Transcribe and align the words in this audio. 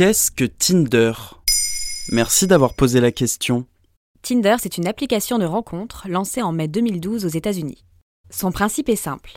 Qu'est-ce 0.00 0.30
que 0.30 0.46
Tinder? 0.46 1.12
Merci 2.10 2.46
d'avoir 2.46 2.72
posé 2.72 3.02
la 3.02 3.12
question. 3.12 3.66
Tinder, 4.22 4.56
c'est 4.58 4.78
une 4.78 4.86
application 4.86 5.36
de 5.36 5.44
rencontre 5.44 6.08
lancée 6.08 6.40
en 6.40 6.52
mai 6.52 6.68
2012 6.68 7.26
aux 7.26 7.28
États-Unis. 7.28 7.84
Son 8.30 8.50
principe 8.50 8.88
est 8.88 8.96
simple. 8.96 9.32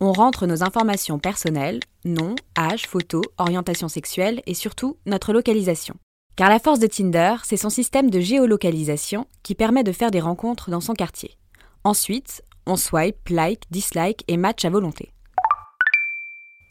On 0.00 0.10
rentre 0.10 0.48
nos 0.48 0.64
informations 0.64 1.20
personnelles, 1.20 1.78
nom, 2.04 2.34
âge, 2.58 2.88
photo, 2.88 3.22
orientation 3.38 3.86
sexuelle 3.86 4.42
et 4.46 4.54
surtout 4.54 4.96
notre 5.06 5.32
localisation. 5.32 5.94
Car 6.34 6.48
la 6.48 6.58
force 6.58 6.80
de 6.80 6.88
Tinder, 6.88 7.36
c'est 7.44 7.56
son 7.56 7.70
système 7.70 8.10
de 8.10 8.18
géolocalisation 8.18 9.24
qui 9.44 9.54
permet 9.54 9.84
de 9.84 9.92
faire 9.92 10.10
des 10.10 10.18
rencontres 10.18 10.68
dans 10.68 10.80
son 10.80 10.94
quartier. 10.94 11.38
Ensuite, 11.84 12.42
on 12.66 12.74
swipe, 12.74 13.28
like, 13.28 13.62
dislike 13.70 14.24
et 14.26 14.36
match 14.36 14.64
à 14.64 14.70
volonté. 14.70 15.12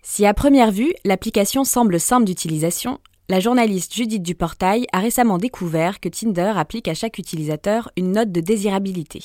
Si 0.03 0.25
à 0.25 0.33
première 0.33 0.71
vue, 0.71 0.91
l'application 1.05 1.63
semble 1.63 1.97
simple 1.97 2.25
d'utilisation, 2.25 2.99
la 3.29 3.41
journaliste 3.41 3.93
Judith 3.93 4.23
Duportail 4.23 4.87
a 4.93 4.99
récemment 4.99 5.37
découvert 5.37 5.99
que 5.99 6.07
Tinder 6.07 6.53
applique 6.55 6.87
à 6.87 6.93
chaque 6.93 7.17
utilisateur 7.17 7.91
une 7.97 8.13
note 8.13 8.31
de 8.31 8.39
désirabilité. 8.39 9.21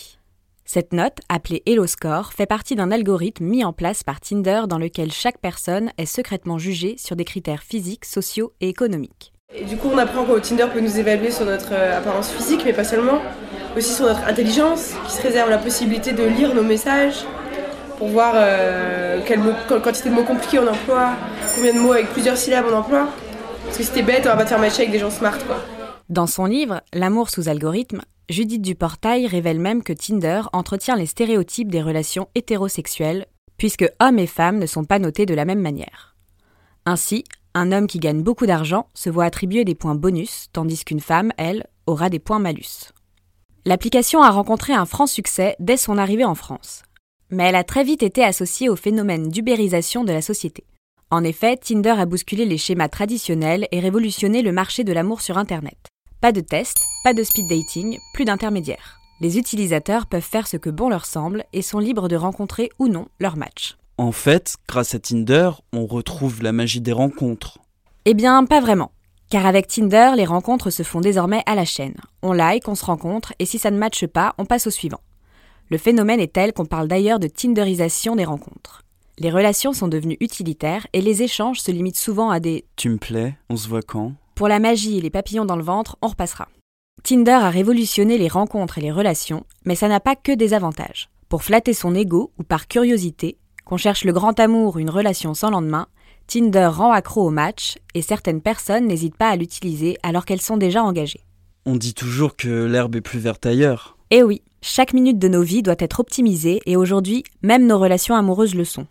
Cette 0.64 0.92
note, 0.92 1.18
appelée 1.28 1.62
Hello 1.66 1.86
Score, 1.86 2.32
fait 2.32 2.46
partie 2.46 2.74
d'un 2.74 2.90
algorithme 2.90 3.44
mis 3.44 3.64
en 3.64 3.72
place 3.72 4.02
par 4.02 4.20
Tinder 4.20 4.62
dans 4.68 4.78
lequel 4.78 5.12
chaque 5.12 5.38
personne 5.38 5.92
est 5.98 6.06
secrètement 6.06 6.58
jugée 6.58 6.96
sur 6.98 7.14
des 7.14 7.24
critères 7.24 7.62
physiques, 7.62 8.04
sociaux 8.04 8.52
et 8.60 8.68
économiques. 8.68 9.32
Et 9.54 9.64
du 9.64 9.76
coup, 9.76 9.88
on 9.92 9.98
apprend 9.98 10.24
que 10.24 10.38
Tinder 10.40 10.66
peut 10.72 10.80
nous 10.80 10.98
évaluer 10.98 11.30
sur 11.30 11.44
notre 11.44 11.72
euh, 11.72 11.98
apparence 11.98 12.32
physique, 12.32 12.62
mais 12.64 12.72
pas 12.72 12.84
seulement, 12.84 13.20
aussi 13.76 13.92
sur 13.92 14.06
notre 14.06 14.24
intelligence, 14.24 14.94
qui 15.06 15.12
se 15.12 15.22
réserve 15.22 15.50
la 15.50 15.58
possibilité 15.58 16.12
de 16.12 16.24
lire 16.24 16.54
nos 16.54 16.64
messages 16.64 17.24
pour 17.98 18.08
voir 18.08 18.32
euh, 18.34 19.20
quelle 19.26 19.40
quantité 19.68 20.08
de 20.08 20.14
mots 20.14 20.24
compliqués 20.24 20.58
on 20.58 20.66
emploie, 20.66 21.10
combien 21.54 21.74
de 21.74 21.78
mots 21.78 21.92
avec 21.92 22.08
plusieurs 22.08 22.36
syllabes 22.36 22.64
on 22.68 22.74
emploie. 22.74 23.08
Si 23.72 24.02
bête, 24.02 24.22
on 24.26 24.36
va 24.36 24.44
pas 24.44 24.46
faire 24.46 24.90
des 24.90 24.98
gens 24.98 25.10
smart, 25.10 25.38
quoi. 25.46 25.56
Dans 26.08 26.26
son 26.26 26.44
livre 26.44 26.82
L'amour 26.92 27.30
sous 27.30 27.48
algorithme, 27.48 28.02
Judith 28.28 28.62
Duportail 28.62 29.26
révèle 29.26 29.58
même 29.58 29.82
que 29.82 29.92
Tinder 29.92 30.42
entretient 30.52 30.94
les 30.94 31.06
stéréotypes 31.06 31.70
des 31.70 31.82
relations 31.82 32.28
hétérosexuelles, 32.34 33.26
puisque 33.56 33.90
hommes 33.98 34.18
et 34.18 34.26
femmes 34.26 34.58
ne 34.58 34.66
sont 34.66 34.84
pas 34.84 34.98
notés 34.98 35.26
de 35.26 35.34
la 35.34 35.44
même 35.44 35.60
manière. 35.60 36.14
Ainsi, 36.84 37.24
un 37.54 37.72
homme 37.72 37.86
qui 37.86 37.98
gagne 37.98 38.22
beaucoup 38.22 38.46
d'argent 38.46 38.88
se 38.94 39.10
voit 39.10 39.24
attribuer 39.24 39.64
des 39.64 39.74
points 39.74 39.94
bonus, 39.94 40.48
tandis 40.52 40.84
qu'une 40.84 41.00
femme, 41.00 41.32
elle, 41.38 41.66
aura 41.86 42.10
des 42.10 42.18
points 42.18 42.38
malus. 42.38 42.92
L'application 43.64 44.22
a 44.22 44.30
rencontré 44.30 44.74
un 44.74 44.86
franc 44.86 45.06
succès 45.06 45.56
dès 45.60 45.76
son 45.76 45.98
arrivée 45.98 46.24
en 46.24 46.34
France. 46.34 46.82
Mais 47.30 47.44
elle 47.44 47.56
a 47.56 47.64
très 47.64 47.84
vite 47.84 48.02
été 48.02 48.22
associée 48.22 48.68
au 48.68 48.76
phénomène 48.76 49.28
d'ubérisation 49.28 50.04
de 50.04 50.12
la 50.12 50.22
société. 50.22 50.64
En 51.12 51.24
effet, 51.24 51.58
Tinder 51.58 51.90
a 51.90 52.06
bousculé 52.06 52.46
les 52.46 52.56
schémas 52.56 52.88
traditionnels 52.88 53.68
et 53.70 53.80
révolutionné 53.80 54.40
le 54.40 54.50
marché 54.50 54.82
de 54.82 54.94
l'amour 54.94 55.20
sur 55.20 55.36
Internet. 55.36 55.76
Pas 56.22 56.32
de 56.32 56.40
test, 56.40 56.78
pas 57.04 57.12
de 57.12 57.22
speed 57.22 57.50
dating, 57.50 57.98
plus 58.14 58.24
d'intermédiaires. 58.24 58.98
Les 59.20 59.36
utilisateurs 59.36 60.06
peuvent 60.06 60.22
faire 60.22 60.46
ce 60.46 60.56
que 60.56 60.70
bon 60.70 60.88
leur 60.88 61.04
semble 61.04 61.44
et 61.52 61.60
sont 61.60 61.80
libres 61.80 62.08
de 62.08 62.16
rencontrer 62.16 62.70
ou 62.78 62.88
non 62.88 63.08
leur 63.20 63.36
match. 63.36 63.76
En 63.98 64.10
fait, 64.10 64.56
grâce 64.66 64.94
à 64.94 65.00
Tinder, 65.00 65.50
on 65.74 65.84
retrouve 65.84 66.42
la 66.42 66.52
magie 66.52 66.80
des 66.80 66.92
rencontres. 66.92 67.58
Eh 68.06 68.14
bien, 68.14 68.46
pas 68.46 68.62
vraiment. 68.62 68.90
Car 69.28 69.44
avec 69.44 69.66
Tinder, 69.66 70.12
les 70.16 70.24
rencontres 70.24 70.70
se 70.70 70.82
font 70.82 71.02
désormais 71.02 71.42
à 71.44 71.54
la 71.54 71.66
chaîne. 71.66 71.96
On 72.22 72.32
like, 72.32 72.68
on 72.68 72.74
se 72.74 72.86
rencontre, 72.86 73.34
et 73.38 73.44
si 73.44 73.58
ça 73.58 73.70
ne 73.70 73.76
matche 73.76 74.06
pas, 74.06 74.34
on 74.38 74.46
passe 74.46 74.66
au 74.66 74.70
suivant. 74.70 75.00
Le 75.68 75.76
phénomène 75.76 76.20
est 76.20 76.32
tel 76.32 76.54
qu'on 76.54 76.64
parle 76.64 76.88
d'ailleurs 76.88 77.18
de 77.18 77.28
Tinderisation 77.28 78.16
des 78.16 78.24
rencontres. 78.24 78.81
Les 79.22 79.30
relations 79.30 79.72
sont 79.72 79.86
devenues 79.86 80.16
utilitaires 80.18 80.84
et 80.92 81.00
les 81.00 81.22
échanges 81.22 81.60
se 81.60 81.70
limitent 81.70 81.96
souvent 81.96 82.30
à 82.30 82.40
des 82.40 82.64
Tu 82.74 82.88
me 82.88 82.96
plais, 82.96 83.36
on 83.50 83.56
se 83.56 83.68
voit 83.68 83.80
quand? 83.80 84.14
Pour 84.34 84.48
la 84.48 84.58
magie 84.58 84.98
et 84.98 85.00
les 85.00 85.10
papillons 85.10 85.44
dans 85.44 85.54
le 85.54 85.62
ventre, 85.62 85.96
on 86.02 86.08
repassera. 86.08 86.48
Tinder 87.04 87.30
a 87.30 87.48
révolutionné 87.48 88.18
les 88.18 88.26
rencontres 88.26 88.78
et 88.78 88.80
les 88.80 88.90
relations, 88.90 89.46
mais 89.64 89.76
ça 89.76 89.86
n'a 89.86 90.00
pas 90.00 90.16
que 90.16 90.32
des 90.32 90.54
avantages. 90.54 91.08
Pour 91.28 91.44
flatter 91.44 91.72
son 91.72 91.94
ego 91.94 92.32
ou 92.36 92.42
par 92.42 92.66
curiosité, 92.66 93.38
qu'on 93.64 93.76
cherche 93.76 94.02
le 94.02 94.12
grand 94.12 94.40
amour 94.40 94.74
ou 94.74 94.80
une 94.80 94.90
relation 94.90 95.34
sans 95.34 95.50
lendemain, 95.50 95.86
Tinder 96.26 96.70
rend 96.72 96.90
accro 96.90 97.24
au 97.24 97.30
match 97.30 97.76
et 97.94 98.02
certaines 98.02 98.42
personnes 98.42 98.88
n'hésitent 98.88 99.16
pas 99.16 99.28
à 99.28 99.36
l'utiliser 99.36 99.98
alors 100.02 100.24
qu'elles 100.24 100.40
sont 100.40 100.56
déjà 100.56 100.82
engagées. 100.82 101.22
On 101.64 101.76
dit 101.76 101.94
toujours 101.94 102.34
que 102.34 102.64
l'herbe 102.64 102.96
est 102.96 103.00
plus 103.00 103.20
verte 103.20 103.46
ailleurs. 103.46 103.96
Eh 104.10 104.24
oui, 104.24 104.42
chaque 104.62 104.92
minute 104.92 105.20
de 105.20 105.28
nos 105.28 105.42
vies 105.42 105.62
doit 105.62 105.76
être 105.78 106.00
optimisée 106.00 106.60
et 106.66 106.76
aujourd'hui, 106.76 107.22
même 107.42 107.68
nos 107.68 107.78
relations 107.78 108.16
amoureuses 108.16 108.56
le 108.56 108.64
sont. 108.64 108.88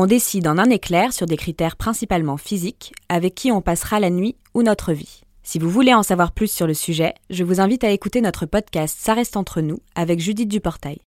On 0.00 0.06
décide 0.06 0.46
en 0.46 0.58
un 0.58 0.70
éclair 0.70 1.12
sur 1.12 1.26
des 1.26 1.36
critères 1.36 1.74
principalement 1.74 2.36
physiques, 2.36 2.92
avec 3.08 3.34
qui 3.34 3.50
on 3.50 3.60
passera 3.60 3.98
la 3.98 4.10
nuit 4.10 4.36
ou 4.54 4.62
notre 4.62 4.92
vie. 4.92 5.22
Si 5.42 5.58
vous 5.58 5.68
voulez 5.68 5.92
en 5.92 6.04
savoir 6.04 6.30
plus 6.30 6.52
sur 6.52 6.68
le 6.68 6.74
sujet, 6.74 7.14
je 7.30 7.42
vous 7.42 7.58
invite 7.58 7.82
à 7.82 7.90
écouter 7.90 8.20
notre 8.20 8.46
podcast 8.46 8.96
Ça 8.96 9.12
reste 9.12 9.36
entre 9.36 9.60
nous 9.60 9.80
avec 9.96 10.20
Judith 10.20 10.48
Duportail. 10.48 11.00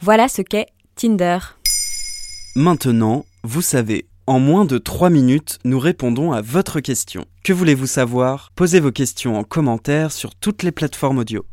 Voilà 0.00 0.28
ce 0.28 0.42
qu'est 0.42 0.68
Tinder. 0.94 1.38
Maintenant, 2.54 3.26
vous 3.42 3.62
savez, 3.62 4.06
en 4.28 4.38
moins 4.38 4.64
de 4.64 4.78
3 4.78 5.10
minutes, 5.10 5.58
nous 5.64 5.80
répondons 5.80 6.30
à 6.30 6.40
votre 6.40 6.78
question. 6.78 7.24
Que 7.42 7.52
voulez-vous 7.52 7.88
savoir? 7.88 8.52
Posez 8.54 8.78
vos 8.78 8.92
questions 8.92 9.36
en 9.36 9.42
commentaire 9.42 10.12
sur 10.12 10.36
toutes 10.36 10.62
les 10.62 10.70
plateformes 10.70 11.18
audio. 11.18 11.44